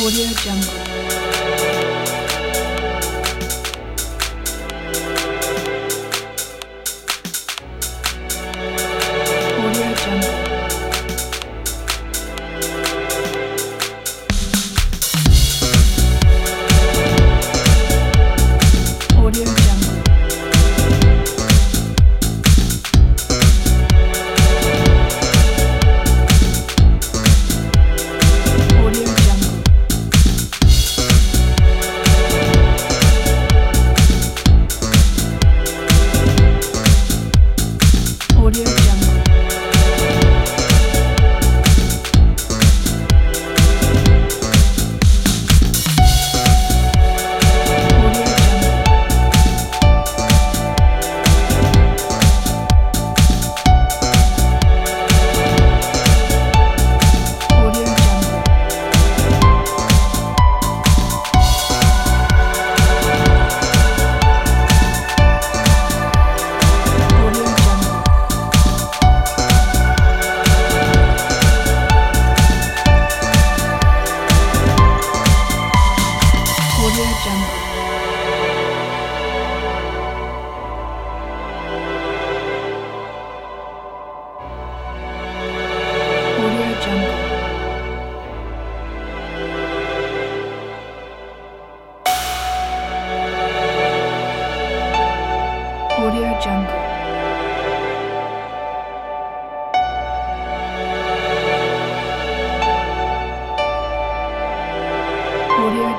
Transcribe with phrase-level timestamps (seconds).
[0.00, 1.17] Audio Jungle.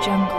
[0.02, 0.39] Jungle.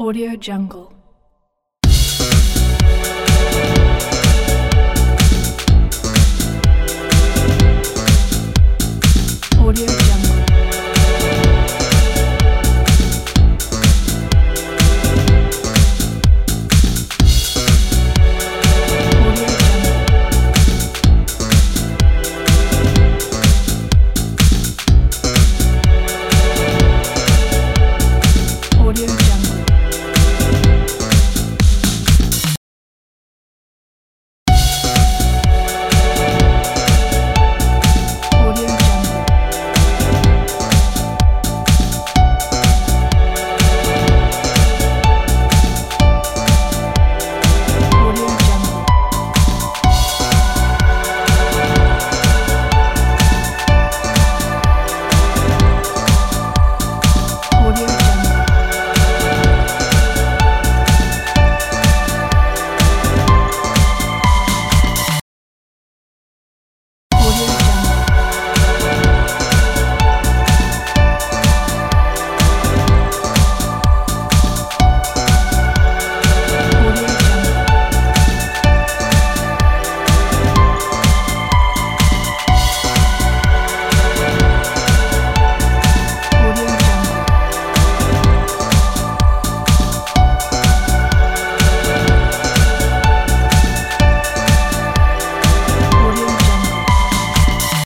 [0.00, 0.99] Audio Jungle.